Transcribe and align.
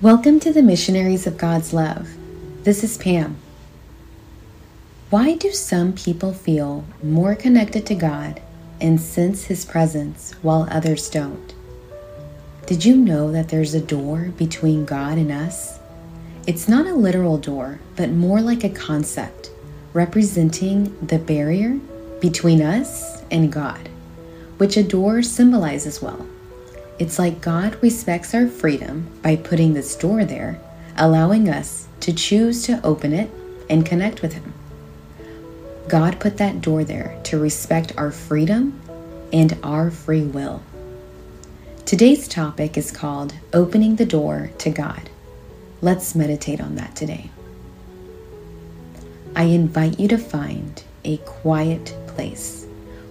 Welcome 0.00 0.38
to 0.40 0.52
the 0.52 0.62
Missionaries 0.62 1.26
of 1.26 1.36
God's 1.36 1.72
Love. 1.72 2.08
This 2.62 2.84
is 2.84 2.96
Pam. 2.96 3.36
Why 5.10 5.34
do 5.34 5.50
some 5.50 5.92
people 5.92 6.32
feel 6.32 6.84
more 7.02 7.34
connected 7.34 7.84
to 7.86 7.96
God 7.96 8.40
and 8.80 9.00
sense 9.00 9.42
His 9.42 9.64
presence 9.64 10.34
while 10.40 10.68
others 10.70 11.10
don't? 11.10 11.52
Did 12.66 12.84
you 12.84 12.94
know 12.94 13.32
that 13.32 13.48
there's 13.48 13.74
a 13.74 13.80
door 13.80 14.32
between 14.36 14.84
God 14.84 15.18
and 15.18 15.32
us? 15.32 15.80
It's 16.46 16.68
not 16.68 16.86
a 16.86 16.94
literal 16.94 17.36
door, 17.36 17.80
but 17.96 18.12
more 18.12 18.40
like 18.40 18.62
a 18.62 18.70
concept 18.70 19.50
representing 19.94 20.96
the 21.04 21.18
barrier 21.18 21.76
between 22.20 22.62
us 22.62 23.24
and 23.32 23.50
God, 23.52 23.88
which 24.58 24.76
a 24.76 24.84
door 24.84 25.24
symbolizes 25.24 26.00
well. 26.00 26.24
It's 26.98 27.18
like 27.18 27.40
God 27.40 27.80
respects 27.80 28.34
our 28.34 28.48
freedom 28.48 29.08
by 29.22 29.36
putting 29.36 29.74
this 29.74 29.94
door 29.94 30.24
there, 30.24 30.60
allowing 30.96 31.48
us 31.48 31.86
to 32.00 32.12
choose 32.12 32.64
to 32.64 32.84
open 32.84 33.12
it 33.12 33.30
and 33.70 33.86
connect 33.86 34.20
with 34.20 34.32
Him. 34.32 34.52
God 35.86 36.18
put 36.18 36.38
that 36.38 36.60
door 36.60 36.82
there 36.82 37.16
to 37.24 37.38
respect 37.38 37.92
our 37.96 38.10
freedom 38.10 38.80
and 39.32 39.56
our 39.62 39.92
free 39.92 40.24
will. 40.24 40.62
Today's 41.86 42.26
topic 42.26 42.76
is 42.76 42.90
called 42.90 43.32
Opening 43.52 43.96
the 43.96 44.04
Door 44.04 44.50
to 44.58 44.70
God. 44.70 45.08
Let's 45.80 46.16
meditate 46.16 46.60
on 46.60 46.74
that 46.74 46.96
today. 46.96 47.30
I 49.36 49.44
invite 49.44 50.00
you 50.00 50.08
to 50.08 50.18
find 50.18 50.82
a 51.04 51.18
quiet 51.18 51.96
place 52.08 52.66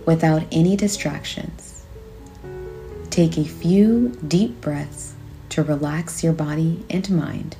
without 0.05 0.43
any 0.51 0.75
distractions 0.75 1.66
Take 3.17 3.39
a 3.39 3.43
few 3.43 4.09
deep 4.27 4.61
breaths 4.61 5.15
to 5.49 5.63
relax 5.63 6.23
your 6.23 6.33
body 6.33 6.85
and 6.87 7.09
mind. 7.09 7.55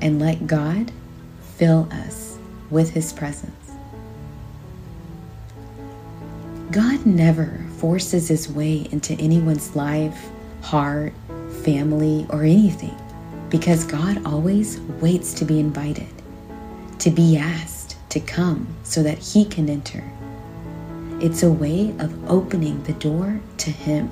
And 0.00 0.18
let 0.18 0.48
God 0.48 0.90
fill 1.56 1.88
us 1.92 2.36
with 2.70 2.90
His 2.90 3.12
presence. 3.12 3.70
God 6.72 7.06
never 7.06 7.64
forces 7.76 8.26
His 8.26 8.50
way 8.50 8.88
into 8.90 9.14
anyone's 9.14 9.76
life, 9.76 10.28
heart, 10.62 11.12
family, 11.62 12.26
or 12.30 12.42
anything 12.42 12.96
because 13.48 13.84
God 13.84 14.26
always 14.26 14.80
waits 15.00 15.34
to 15.34 15.44
be 15.44 15.60
invited, 15.60 16.12
to 16.98 17.12
be 17.12 17.36
asked 17.36 17.96
to 18.08 18.18
come 18.18 18.66
so 18.82 19.04
that 19.04 19.18
He 19.18 19.44
can 19.44 19.68
enter. 19.70 20.02
It's 21.20 21.42
a 21.42 21.52
way 21.52 21.94
of 21.98 22.30
opening 22.30 22.82
the 22.84 22.94
door 22.94 23.42
to 23.58 23.70
Him. 23.70 24.08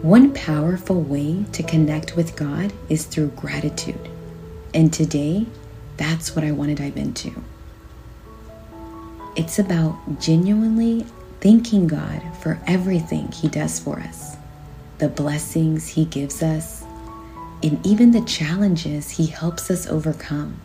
One 0.00 0.32
powerful 0.32 1.02
way 1.02 1.44
to 1.52 1.62
connect 1.62 2.16
with 2.16 2.36
God 2.36 2.72
is 2.88 3.04
through 3.04 3.28
gratitude. 3.36 4.08
And 4.72 4.90
today, 4.90 5.44
that's 5.98 6.34
what 6.34 6.42
I 6.42 6.52
want 6.52 6.70
to 6.70 6.82
dive 6.82 6.96
into. 6.96 7.32
It's 9.36 9.58
about 9.58 10.18
genuinely 10.18 11.04
thanking 11.42 11.86
God 11.86 12.22
for 12.40 12.58
everything 12.66 13.30
He 13.30 13.48
does 13.48 13.78
for 13.78 14.00
us, 14.00 14.36
the 14.96 15.08
blessings 15.08 15.86
He 15.86 16.06
gives 16.06 16.42
us, 16.42 16.82
and 17.62 17.84
even 17.86 18.12
the 18.12 18.24
challenges 18.24 19.10
He 19.10 19.26
helps 19.26 19.70
us 19.70 19.86
overcome. 19.86 20.58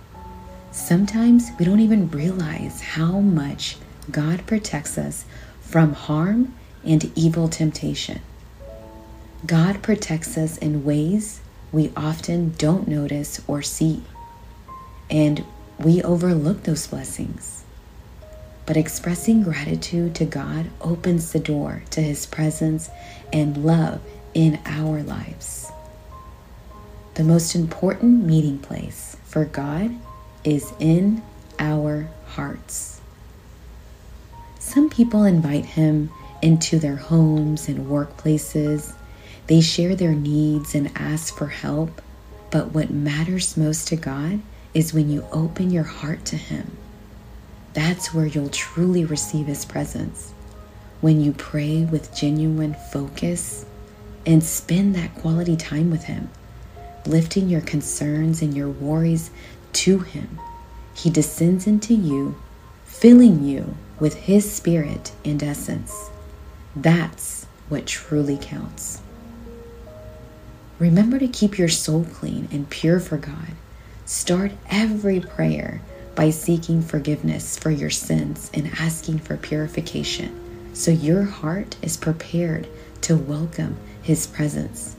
Sometimes 0.71 1.49
we 1.59 1.65
don't 1.65 1.81
even 1.81 2.09
realize 2.09 2.79
how 2.79 3.19
much 3.19 3.75
God 4.11 4.45
protects 4.45 4.97
us 4.97 5.25
from 5.61 5.93
harm 5.93 6.53
and 6.83 7.11
evil 7.16 7.47
temptation. 7.47 8.21
God 9.45 9.81
protects 9.81 10.38
us 10.38 10.57
in 10.57 10.85
ways 10.85 11.41
we 11.71 11.91
often 11.95 12.51
don't 12.57 12.88
notice 12.88 13.41
or 13.47 13.61
see, 13.61 14.01
and 15.09 15.44
we 15.79 16.01
overlook 16.03 16.63
those 16.63 16.88
blessings. 16.88 17.63
But 18.65 18.77
expressing 18.77 19.44
gratitude 19.44 20.15
to 20.15 20.25
God 20.25 20.67
opens 20.81 21.31
the 21.31 21.39
door 21.39 21.83
to 21.91 22.01
His 22.01 22.25
presence 22.25 22.89
and 23.31 23.65
love 23.65 24.01
in 24.33 24.59
our 24.65 25.03
lives. 25.03 25.71
The 27.15 27.23
most 27.23 27.55
important 27.55 28.25
meeting 28.25 28.59
place 28.59 29.17
for 29.25 29.45
God 29.45 29.95
is 30.44 30.71
in 30.79 31.21
our 31.59 32.09
hearts. 32.27 32.94
Some 34.65 34.89
people 34.89 35.25
invite 35.25 35.63
him 35.63 36.09
into 36.41 36.79
their 36.79 36.95
homes 36.95 37.69
and 37.69 37.85
workplaces. 37.85 38.93
They 39.45 39.61
share 39.61 39.95
their 39.95 40.15
needs 40.15 40.73
and 40.73 40.91
ask 40.95 41.37
for 41.37 41.45
help. 41.45 42.01
But 42.49 42.73
what 42.73 42.89
matters 42.89 43.55
most 43.55 43.87
to 43.89 43.95
God 43.95 44.41
is 44.73 44.91
when 44.91 45.11
you 45.11 45.23
open 45.31 45.69
your 45.69 45.83
heart 45.83 46.25
to 46.25 46.35
Him. 46.35 46.75
That's 47.73 48.11
where 48.11 48.25
you'll 48.25 48.49
truly 48.49 49.05
receive 49.05 49.45
His 49.45 49.65
presence. 49.65 50.33
When 50.99 51.21
you 51.21 51.31
pray 51.31 51.85
with 51.85 52.15
genuine 52.15 52.75
focus 52.91 53.67
and 54.25 54.43
spend 54.43 54.95
that 54.95 55.13
quality 55.13 55.55
time 55.55 55.91
with 55.91 56.05
Him, 56.05 56.31
lifting 57.05 57.49
your 57.49 57.61
concerns 57.61 58.41
and 58.41 58.57
your 58.57 58.69
worries 58.69 59.29
to 59.73 59.99
Him, 59.99 60.39
He 60.95 61.11
descends 61.11 61.67
into 61.67 61.93
you, 61.93 62.35
filling 62.83 63.45
you 63.45 63.77
with 64.00 64.13
His 64.13 64.51
Spirit 64.51 65.11
and 65.23 65.41
essence. 65.41 66.09
That's 66.75 67.45
what 67.69 67.85
truly 67.85 68.38
counts. 68.41 69.01
Remember 70.78 71.19
to 71.19 71.28
keep 71.28 71.57
your 71.57 71.69
soul 71.69 72.06
clean 72.13 72.50
and 72.51 72.69
pure 72.69 73.00
for 73.00 73.17
God. 73.17 73.53
Start 74.06 74.51
every 74.69 75.19
prayer 75.22 75.81
by 76.16 76.29
seeking 76.29 76.81
forgiveness 76.81 77.57
for 77.57 77.72
your 77.72 77.89
sins 77.89 78.51
and 78.53 78.72
asking 78.79 79.19
for 79.19 79.38
purification 79.38 80.73
so 80.73 80.91
your 80.91 81.23
heart 81.23 81.77
is 81.81 81.95
prepared 81.95 82.67
to 83.01 83.16
welcome 83.16 83.77
His 84.01 84.27
presence. 84.27 84.95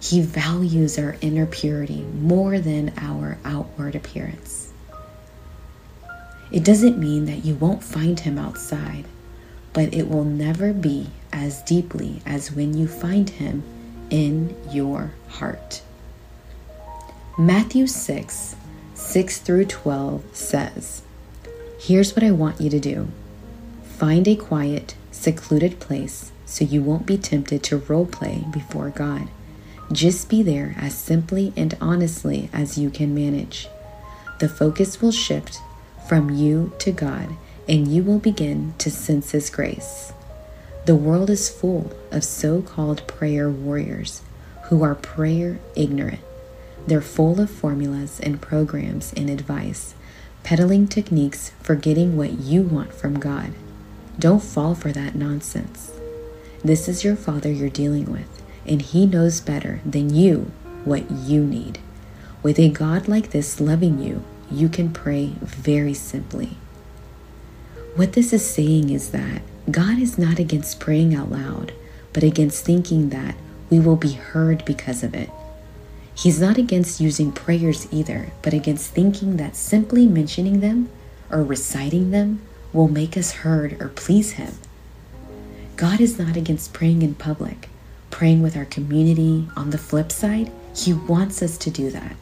He 0.00 0.20
values 0.20 0.98
our 0.98 1.16
inner 1.20 1.46
purity 1.46 2.02
more 2.02 2.58
than 2.58 2.92
our 2.96 3.38
outward 3.44 3.94
appearance. 3.94 4.71
It 6.52 6.64
doesn't 6.64 6.98
mean 6.98 7.24
that 7.24 7.46
you 7.46 7.54
won't 7.54 7.82
find 7.82 8.20
him 8.20 8.36
outside, 8.36 9.06
but 9.72 9.94
it 9.94 10.08
will 10.08 10.24
never 10.24 10.74
be 10.74 11.08
as 11.32 11.62
deeply 11.62 12.20
as 12.26 12.52
when 12.52 12.76
you 12.76 12.86
find 12.86 13.30
him 13.30 13.62
in 14.10 14.54
your 14.70 15.12
heart. 15.28 15.80
Matthew 17.38 17.86
6 17.86 18.56
6 18.94 19.38
through 19.38 19.64
12 19.64 20.22
says, 20.34 21.02
Here's 21.80 22.14
what 22.14 22.22
I 22.22 22.30
want 22.30 22.60
you 22.60 22.68
to 22.68 22.78
do 22.78 23.08
find 23.82 24.28
a 24.28 24.36
quiet, 24.36 24.94
secluded 25.10 25.80
place 25.80 26.32
so 26.44 26.66
you 26.66 26.82
won't 26.82 27.06
be 27.06 27.16
tempted 27.16 27.62
to 27.62 27.78
role 27.78 28.04
play 28.04 28.44
before 28.52 28.90
God. 28.90 29.28
Just 29.90 30.28
be 30.28 30.42
there 30.42 30.74
as 30.78 30.94
simply 30.94 31.54
and 31.56 31.76
honestly 31.80 32.50
as 32.52 32.76
you 32.76 32.90
can 32.90 33.14
manage. 33.14 33.68
The 34.38 34.48
focus 34.50 35.00
will 35.00 35.12
shift 35.12 35.60
from 36.08 36.30
you 36.30 36.72
to 36.78 36.92
God, 36.92 37.36
and 37.68 37.88
you 37.88 38.02
will 38.02 38.18
begin 38.18 38.74
to 38.78 38.90
sense 38.90 39.30
His 39.30 39.50
grace. 39.50 40.12
The 40.84 40.96
world 40.96 41.30
is 41.30 41.48
full 41.48 41.92
of 42.10 42.24
so 42.24 42.60
called 42.60 43.06
prayer 43.06 43.48
warriors 43.48 44.22
who 44.64 44.82
are 44.82 44.94
prayer 44.94 45.60
ignorant. 45.76 46.20
They're 46.86 47.00
full 47.00 47.40
of 47.40 47.50
formulas 47.50 48.18
and 48.20 48.42
programs 48.42 49.12
and 49.12 49.30
advice, 49.30 49.94
peddling 50.42 50.88
techniques 50.88 51.52
for 51.62 51.76
getting 51.76 52.16
what 52.16 52.40
you 52.40 52.62
want 52.62 52.92
from 52.92 53.20
God. 53.20 53.52
Don't 54.18 54.42
fall 54.42 54.74
for 54.74 54.90
that 54.92 55.14
nonsense. 55.14 55.92
This 56.64 56.88
is 56.88 57.04
your 57.04 57.16
Father 57.16 57.50
you're 57.50 57.68
dealing 57.70 58.10
with, 58.10 58.42
and 58.66 58.82
He 58.82 59.06
knows 59.06 59.40
better 59.40 59.80
than 59.84 60.14
you 60.14 60.50
what 60.84 61.10
you 61.10 61.44
need. 61.44 61.78
With 62.42 62.58
a 62.58 62.68
God 62.68 63.06
like 63.06 63.30
this 63.30 63.60
loving 63.60 64.02
you, 64.02 64.24
you 64.52 64.68
can 64.68 64.92
pray 64.92 65.34
very 65.40 65.94
simply. 65.94 66.56
What 67.96 68.12
this 68.12 68.32
is 68.32 68.48
saying 68.48 68.90
is 68.90 69.10
that 69.10 69.42
God 69.70 69.98
is 69.98 70.18
not 70.18 70.38
against 70.38 70.80
praying 70.80 71.14
out 71.14 71.30
loud, 71.30 71.72
but 72.12 72.22
against 72.22 72.64
thinking 72.64 73.10
that 73.10 73.36
we 73.70 73.80
will 73.80 73.96
be 73.96 74.12
heard 74.12 74.64
because 74.64 75.02
of 75.02 75.14
it. 75.14 75.30
He's 76.14 76.40
not 76.40 76.58
against 76.58 77.00
using 77.00 77.32
prayers 77.32 77.88
either, 77.90 78.32
but 78.42 78.52
against 78.52 78.90
thinking 78.90 79.36
that 79.36 79.56
simply 79.56 80.06
mentioning 80.06 80.60
them 80.60 80.90
or 81.30 81.42
reciting 81.42 82.10
them 82.10 82.42
will 82.72 82.88
make 82.88 83.16
us 83.16 83.32
heard 83.32 83.80
or 83.80 83.88
please 83.88 84.32
Him. 84.32 84.54
God 85.76 86.00
is 86.00 86.18
not 86.18 86.36
against 86.36 86.72
praying 86.72 87.02
in 87.02 87.14
public, 87.14 87.68
praying 88.10 88.42
with 88.42 88.56
our 88.56 88.66
community. 88.66 89.48
On 89.56 89.70
the 89.70 89.78
flip 89.78 90.12
side, 90.12 90.52
He 90.76 90.92
wants 90.92 91.42
us 91.42 91.56
to 91.58 91.70
do 91.70 91.90
that. 91.90 92.16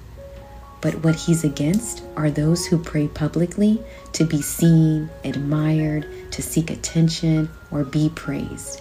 But 0.80 1.04
what 1.04 1.14
he's 1.14 1.44
against 1.44 2.02
are 2.16 2.30
those 2.30 2.66
who 2.66 2.78
pray 2.78 3.08
publicly 3.08 3.82
to 4.12 4.24
be 4.24 4.40
seen, 4.40 5.10
admired, 5.24 6.06
to 6.32 6.42
seek 6.42 6.70
attention, 6.70 7.50
or 7.70 7.84
be 7.84 8.10
praised. 8.14 8.80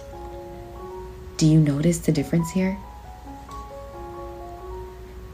Do 1.36 1.46
you 1.46 1.60
notice 1.60 1.98
the 1.98 2.12
difference 2.12 2.50
here? 2.50 2.78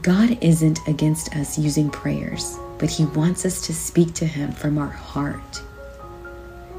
God 0.01 0.37
isn't 0.41 0.79
against 0.87 1.35
us 1.35 1.57
using 1.57 1.89
prayers, 1.89 2.57
but 2.77 2.89
He 2.89 3.05
wants 3.05 3.45
us 3.45 3.65
to 3.67 3.73
speak 3.73 4.13
to 4.15 4.25
Him 4.25 4.51
from 4.51 4.77
our 4.77 4.87
heart. 4.87 5.61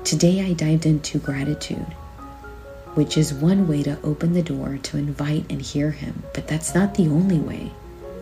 Today 0.05 0.41
I 0.43 0.55
dived 0.55 0.87
into 0.87 1.19
gratitude, 1.19 1.93
which 2.95 3.19
is 3.19 3.35
one 3.35 3.69
way 3.69 3.83
to 3.83 4.01
open 4.03 4.33
the 4.33 4.43
door 4.43 4.79
to 4.83 4.97
invite 4.97 5.45
and 5.51 5.61
hear 5.61 5.91
Him, 5.91 6.23
but 6.33 6.49
that's 6.49 6.75
not 6.75 6.95
the 6.95 7.09
only 7.09 7.39
way. 7.39 7.71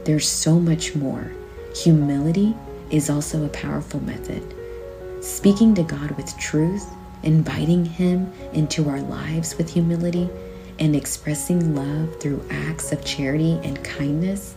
There's 0.05 0.29
so 0.29 0.59
much 0.59 0.95
more. 0.97 1.33
Humility 1.83 2.57
is 2.91 3.11
also 3.11 3.45
a 3.45 3.51
powerful 3.51 4.01
method. 4.01 4.43
Speaking 5.23 5.75
to 5.75 5.83
God 5.83 6.11
with 6.13 6.37
truth, 6.39 6.87
inviting 7.23 7.85
Him 7.85 8.33
into 8.55 8.89
our 8.89 9.03
lives 9.03 9.59
with 9.59 9.71
humility, 9.71 10.31
and 10.79 10.97
expressing 10.97 11.75
love 11.75 12.19
through 12.19 12.47
acts 12.51 12.93
of 12.93 13.05
charity 13.05 13.61
and 13.63 13.83
kindness, 13.85 14.55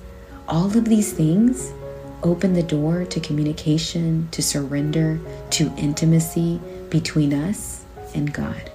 all 0.48 0.66
of 0.66 0.86
these 0.86 1.12
things 1.12 1.74
open 2.24 2.54
the 2.54 2.64
door 2.64 3.04
to 3.06 3.20
communication, 3.20 4.30
to 4.32 4.42
surrender, 4.42 5.20
to 5.52 5.74
intimacy 5.78 6.62
between 6.90 7.34
us 7.34 7.84
and 8.16 8.34
God. 8.34 8.72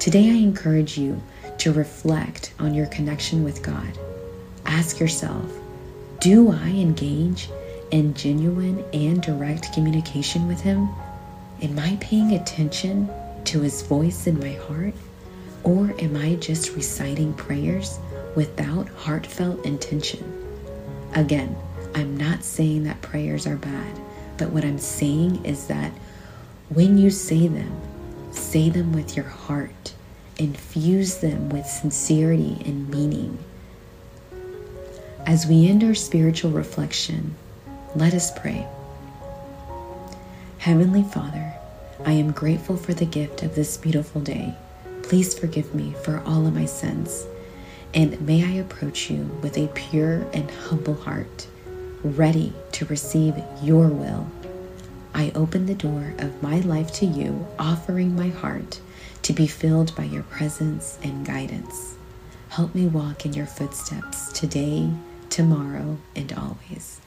Today, 0.00 0.30
I 0.30 0.34
encourage 0.34 0.98
you 0.98 1.22
to 1.58 1.72
reflect 1.72 2.52
on 2.58 2.74
your 2.74 2.86
connection 2.86 3.44
with 3.44 3.62
God. 3.62 3.96
Ask 4.64 4.98
yourself 4.98 5.52
Do 6.20 6.50
I 6.50 6.68
engage 6.68 7.50
in 7.90 8.14
genuine 8.14 8.84
and 8.92 9.20
direct 9.20 9.72
communication 9.72 10.48
with 10.48 10.60
Him? 10.60 10.88
Am 11.60 11.78
I 11.78 11.96
paying 12.00 12.32
attention 12.32 13.10
to 13.44 13.60
His 13.60 13.82
voice 13.82 14.26
in 14.26 14.38
my 14.38 14.52
heart? 14.52 14.94
Or 15.62 15.94
am 15.98 16.16
I 16.16 16.36
just 16.36 16.74
reciting 16.76 17.34
prayers 17.34 17.98
without 18.34 18.88
heartfelt 18.90 19.66
intention? 19.66 20.24
Again, 21.14 21.56
I'm 21.94 22.16
not 22.16 22.44
saying 22.44 22.84
that 22.84 23.02
prayers 23.02 23.46
are 23.46 23.56
bad, 23.56 24.00
but 24.38 24.50
what 24.50 24.64
I'm 24.64 24.78
saying 24.78 25.44
is 25.44 25.66
that 25.66 25.92
when 26.68 26.98
you 26.98 27.10
say 27.10 27.48
them, 27.48 27.80
say 28.30 28.70
them 28.70 28.92
with 28.92 29.16
your 29.16 29.26
heart, 29.26 29.92
infuse 30.38 31.16
them 31.18 31.48
with 31.48 31.66
sincerity 31.66 32.62
and 32.64 32.88
meaning. 32.88 33.38
As 35.26 35.44
we 35.44 35.68
end 35.68 35.82
our 35.82 35.94
spiritual 35.94 36.52
reflection, 36.52 37.34
let 37.96 38.14
us 38.14 38.30
pray. 38.38 38.64
Heavenly 40.58 41.02
Father, 41.02 41.52
I 42.04 42.12
am 42.12 42.30
grateful 42.30 42.76
for 42.76 42.94
the 42.94 43.06
gift 43.06 43.42
of 43.42 43.56
this 43.56 43.76
beautiful 43.76 44.20
day. 44.20 44.54
Please 45.02 45.36
forgive 45.36 45.74
me 45.74 45.94
for 46.04 46.22
all 46.24 46.46
of 46.46 46.54
my 46.54 46.64
sins, 46.64 47.26
and 47.92 48.20
may 48.20 48.44
I 48.44 48.52
approach 48.60 49.10
you 49.10 49.24
with 49.42 49.58
a 49.58 49.66
pure 49.66 50.24
and 50.32 50.48
humble 50.48 50.94
heart, 50.94 51.48
ready 52.04 52.52
to 52.72 52.84
receive 52.84 53.34
your 53.60 53.88
will. 53.88 54.30
I 55.12 55.32
open 55.34 55.66
the 55.66 55.74
door 55.74 56.14
of 56.18 56.40
my 56.40 56.60
life 56.60 56.92
to 56.94 57.06
you, 57.06 57.48
offering 57.58 58.14
my 58.14 58.28
heart 58.28 58.78
to 59.22 59.32
be 59.32 59.48
filled 59.48 59.92
by 59.96 60.04
your 60.04 60.22
presence 60.22 61.00
and 61.02 61.26
guidance. 61.26 61.96
Help 62.50 62.76
me 62.76 62.86
walk 62.86 63.26
in 63.26 63.32
your 63.34 63.46
footsteps 63.46 64.32
today, 64.32 64.88
tomorrow, 65.36 65.98
and 66.14 66.32
always. 66.32 66.98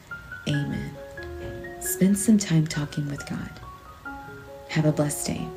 Amen. 0.48 0.92
Spend 1.82 2.16
some 2.16 2.38
time 2.38 2.68
talking 2.68 3.10
with 3.10 3.28
God. 3.28 3.50
Have 4.68 4.86
a 4.86 4.92
blessed 4.92 5.26
day. 5.26 5.48